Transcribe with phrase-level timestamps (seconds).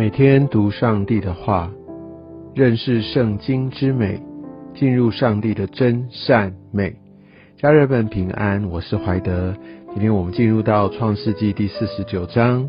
[0.00, 1.70] 每天读上帝的话，
[2.54, 4.18] 认识圣经之美，
[4.74, 6.96] 进入上帝的真善美。
[7.58, 9.54] 家人们平安，我是怀德。
[9.92, 12.66] 今天我们进入到创世纪第四十九章，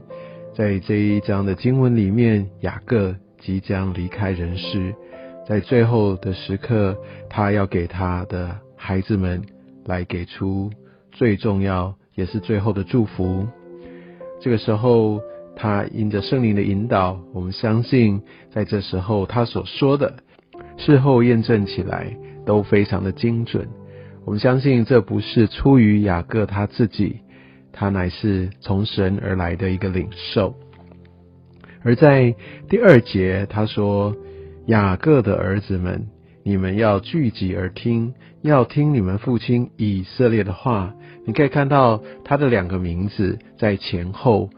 [0.53, 4.93] 在这一章的经文里面，雅各即将离开人世，
[5.47, 6.97] 在最后的时刻，
[7.29, 9.41] 他要给他的孩子们
[9.85, 10.69] 来给出
[11.13, 13.47] 最重要也是最后的祝福。
[14.41, 15.21] 这个时候。
[15.61, 18.19] 他因着圣灵的引导，我们相信，
[18.51, 20.11] 在这时候他所说的，
[20.75, 23.69] 事后验证起来都非常的精准。
[24.25, 27.19] 我们相信这不是出于雅各他自己，
[27.71, 30.55] 他乃是从神而来的一个领受。
[31.83, 32.33] 而在
[32.67, 34.15] 第二节，他说
[34.65, 36.07] ：“雅各的儿子们，
[36.43, 44.49] 你们要聚集而听，要听你们父亲以色列的话。”你可以看到他的两个名字在前后。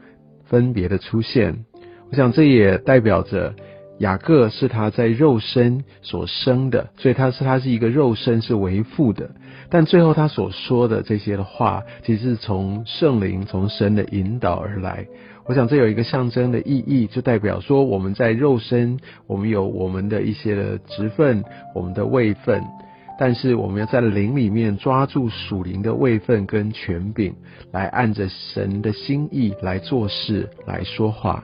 [0.53, 1.65] 分别的出现，
[2.11, 3.55] 我想这也代表着
[3.97, 9.31] 雅各是他在肉身所生的，所以他是他是一个肉身是为父的。
[9.71, 15.07] 但最后他所说的这些的话，其实是从圣灵、从神的引导而来。
[15.47, 21.43] 我想这有一个象征的意义，就代表说我们在肉身，我们有我们的一些的职分，
[21.73, 22.61] 我们的位分。
[23.15, 27.35] 但是我们要在灵里面抓住属灵的位分跟权柄，
[27.71, 31.43] 来按着神的心意来做事、来说话。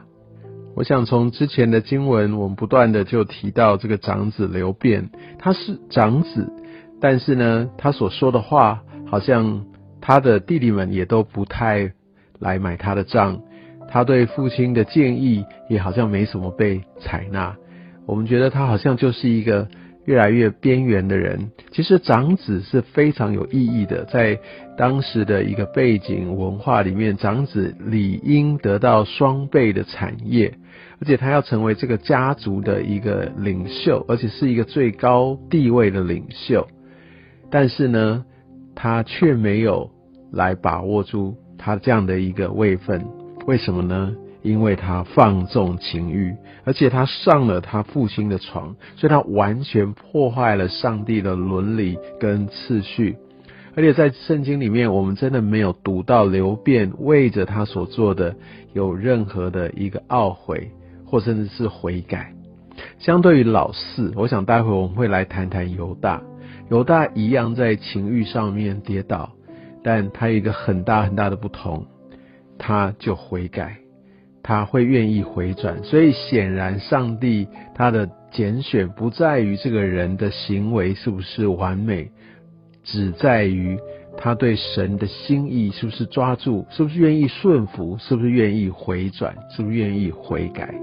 [0.75, 6.51] 我想从之前的经文，我们不断的就提到这个长子刘辩，他是长子，
[6.99, 9.65] 但是呢，他所说的话，好像
[10.01, 11.93] 他的弟弟们也都不太
[12.39, 13.41] 来买他的账，
[13.89, 17.55] 他对父亲的建议也好像没什么被采纳。
[18.07, 19.67] 我们觉得他好像就是一个。
[20.09, 24.03] 越来越边缘的人，其实长子是非常有意义的。
[24.05, 24.39] 在
[24.75, 30.51] 当时的一个背景文化里面，长子理应得到双倍的产业，
[30.99, 36.67] 而且他要成为这个家族的一个领袖，而且是一个最高地位的领袖。
[37.51, 38.25] 但是呢，
[38.73, 39.91] 他却没有
[40.31, 43.05] 来把握住他这样的一个位分，
[43.45, 44.15] 为什么呢？
[44.41, 53.17] 因为他放纵情欲，而且他上了他父亲的床，所以他完全破坏了上帝的伦理跟次序。
[53.75, 58.35] 而且在圣经里面，我们真的没有读到刘辩为着他所做的
[58.73, 60.71] 有任何的一个懊悔，
[61.05, 62.33] 或甚至是悔改。
[62.97, 66.21] 相对于老四，我想待会我们会来谈谈犹大。
[66.69, 69.31] 犹大一样在情欲上面跌倒，
[69.83, 71.85] 但他有一个很大很大的不同，
[72.57, 73.77] 他就悔改。
[74.49, 82.09] 他会愿意回转，所以显然上帝他的拣选不在于这个人的行为是不是完美，
[82.83, 83.77] 只在于
[84.17, 90.73] 他对神的心意是不是抓住，是不是愿意顺服，是不是愿意回转，是不是愿意悔改。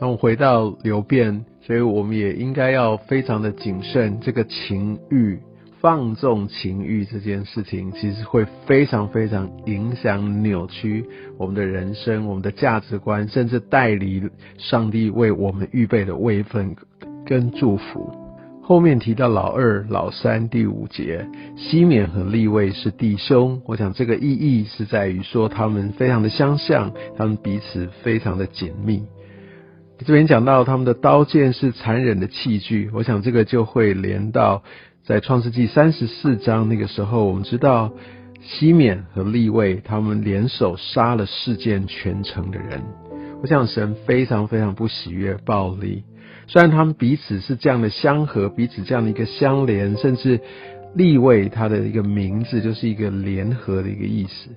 [0.00, 5.38] 那我回到流变，所以我们也应该要非常的谨慎，这个情欲。
[5.80, 11.04] 放纵情欲这件事情，其实会非常非常影响、扭曲
[11.36, 16.74] 我们的人生、我们的价值观，甚至带离上帝为我们预备的位分
[17.24, 18.12] 跟祝福。
[18.60, 21.24] 后面提到老二、老三，第五节，
[21.56, 23.62] 西缅和利位是弟兄。
[23.64, 29.04] 我想这个意义是在于说，他们非常的相像，他们彼此非常的紧密。
[30.04, 34.64] 这边讲到他们的刀剑是残忍的器具，我想这个就会连到。
[35.08, 37.90] 在创世纪三十四章那个时候，我们知道
[38.42, 42.82] 西缅和利位他们联手杀了世件全城的人。
[43.40, 46.04] 我想神非常非常不喜悦暴力，
[46.46, 50.40] 虽然他们彼此是这样的相合，彼此这样的一个相连，甚至
[50.94, 54.50] 利位他的一个名字就是一个联合的一个意思。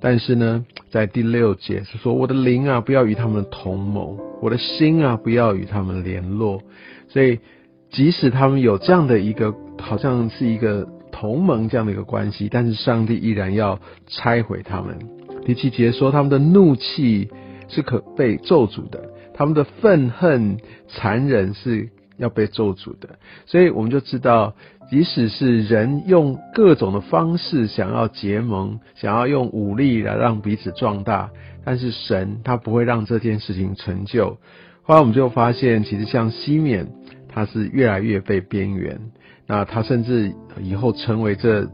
[0.00, 6.62] 但是呢，在第六节是说：“我的灵啊，不要与他们同谋；我的心啊，不要与他们联络。”
[7.10, 7.40] 所以。
[7.88, 9.54] 即使他们有这样的一个，
[9.86, 13.78] 好像是一个同盟这样的一个关系，但是上帝依然要
[14.08, 14.98] 拆毁他们。
[15.44, 17.30] 第七节说，他们的怒气
[17.68, 19.00] 是可被咒诅的，
[19.32, 23.20] 他们的愤恨、残忍是要被咒诅的。
[23.46, 24.56] 所以我们就知道，
[24.90, 31.30] 即使是人用各种的方式想要结盟，想要用武力来让彼此壮大，
[31.64, 34.38] 但是神他不会让这件事情成就。
[34.82, 36.88] 后来我们就发现，其实像西缅。
[37.28, 38.98] 他是越来越被边缘，
[39.46, 41.68] 那他甚至以后成为这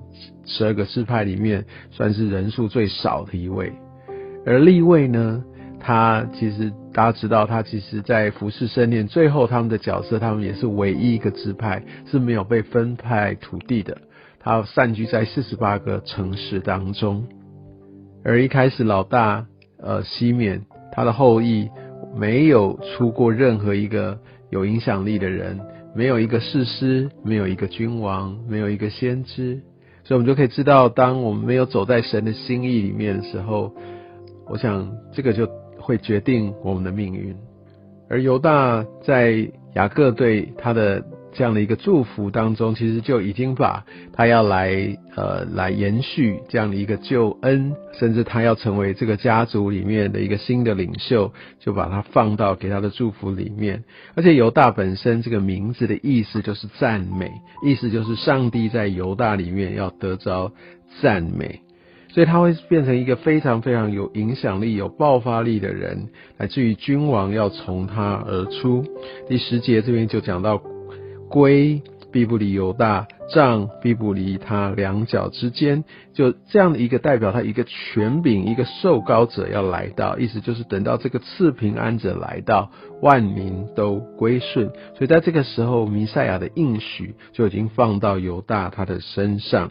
[0.44, 3.72] 十二个支派里面算是人数最少的一位。
[4.44, 5.42] 而立位呢，
[5.80, 13.98] 他其实大家知道，他其实在服侍圣殿最后他们的角色，他们也是唯一一个支派是没有被分派土地的，
[14.40, 17.26] 他散居在四十八个城市当中。
[18.24, 19.46] 而一开始老大
[19.78, 21.68] 呃西缅他的后裔。
[22.14, 24.18] 没有出过任何一个
[24.50, 25.58] 有影响力的人，
[25.94, 29.60] 没有一个士师，没有一个君王，没有一个先知，
[30.04, 33.74] 所以我们就可以知道，当我们没有走在神的心意里面的时候，
[34.46, 35.48] 我想这个就
[35.78, 37.36] 会决定我们的命运。
[38.08, 41.04] 而犹大在雅各对他的。
[41.34, 53.84] 这样的一个祝福当中，其实就已经把他要来呃来延续这样的一个救恩，甚至他要成为这个家族里面的一个新的领袖，就把它放到给他的祝福里面。
[54.14, 57.30] 而且犹大本身这个名字的意思就是赞美，
[57.64, 60.52] 意思就是上帝在犹大里面要得着
[61.00, 61.60] 赞美，
[62.10, 68.84] 所以他会变成一个非常非常有影响力、有爆发力的人，乃至于君王要从他而出。
[69.28, 70.62] 第十节这边就讲到。
[71.32, 71.80] 龟
[72.12, 75.82] 必不离犹大，杖必不离他两脚之间，
[76.12, 82.70] 就这样的一个代表他一个权柄，一个受高者要来到，意思就是等到这个赐平安者来到，
[83.00, 84.68] 万民都归顺。
[84.94, 89.70] 所以在这个时候，弥赛亚的应许就已经放到犹大他的身上。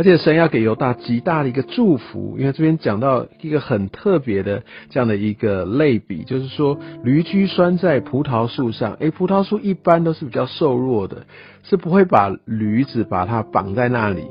[0.00, 11.26] 而且神要给犹大极大的一个祝福，因为这边讲到一个很特别的这样的一个类比，就是说驴驹拴在葡萄树上，诶，葡萄树一般都是比较瘦弱的，
[11.64, 14.24] 是不会把驴子把它绑在那里。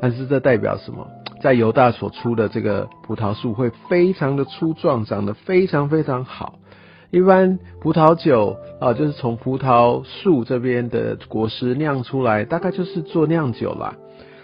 [0.00, 1.06] 但是这代表什么？
[1.40, 6.58] 在犹大所出的这个葡萄树会非常的粗壮，长得非常非常好。
[7.12, 13.94] 一般葡萄酒啊，就是从葡萄树这边的果实酿出来，大概就是做酿酒啦。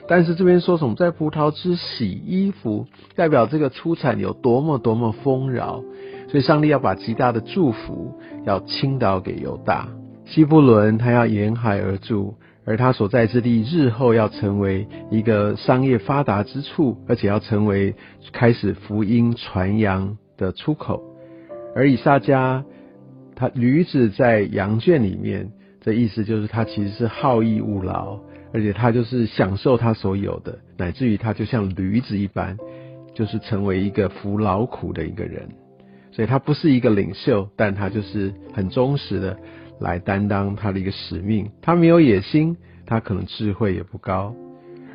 [0.08, 5.84] 但是这边说什么，在葡萄枝洗衣服，代表这个出产有多么多么丰饶，
[6.28, 9.88] 所以上帝要把极大的祝福要倾倒给犹大。
[10.24, 12.34] 希布伦他要沿海而住，
[12.64, 17.94] 而他所在之地日后要成为一个商业发达之处，而且要成为
[18.32, 21.02] 开始福音传扬的出口。
[21.74, 22.64] 而以撒家，
[23.36, 25.50] 他驴子在羊圈里面，
[25.88, 28.20] 的意思就是他其实是好逸恶劳。
[28.50, 32.56] 而且他就是享受他所有的，乃至于他就像驴子一般，
[33.14, 35.46] 就是成为一个服劳苦的一个人。
[36.10, 39.36] 所以他不是一个领袖，但他就是很忠实的
[39.78, 41.50] 来担当他的一个使命。
[41.60, 42.56] 他没有野心，
[42.86, 44.34] 他可能智慧也不高。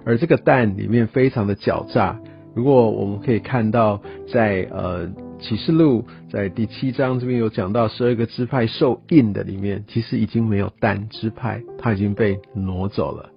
[0.03, 2.19] 而这个蛋里面非常的狡诈。
[2.55, 4.01] 如果我们可以看到，
[4.33, 5.07] 在呃
[5.43, 13.29] 启示录在第七章这边有讲到十二个支派受印的里面，其实已经没有蛋支派，他已经被挪走了。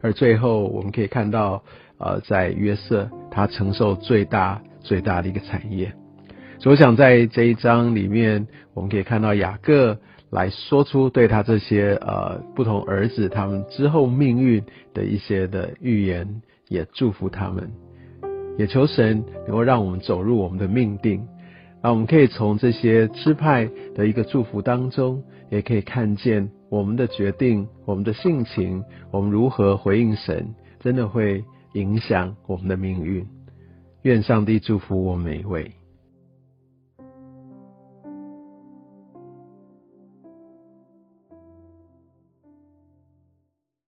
[0.00, 1.62] 而最后，我们可以看到，
[1.98, 5.92] 呃，在约瑟他承受最大最大的一个产业。
[6.58, 9.98] 所以，我想在这一章里面，我们可以看到雅各
[10.30, 17.70] 来说出对他这些呃不同儿子他们之后命运的一些的预言，也祝福他们，
[18.58, 21.26] 也求神能够让我们走入我们的命定。
[21.82, 26.50] 那我们可以从这些支派的一个祝福当中，也可以看见。
[26.68, 28.82] 我们的决定，我们的性情，
[29.12, 31.44] 我们如何回应神，真的会
[31.74, 33.24] 影响我们的命运。
[34.02, 35.70] 愿上帝祝福我们每一位。